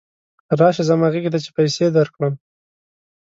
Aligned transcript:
راشه 0.59 0.83
زما 0.89 1.07
غېږې 1.13 1.29
ته 1.33 1.39
چې 1.43 1.49
پیسې 1.57 1.85
درکړم. 1.97 2.33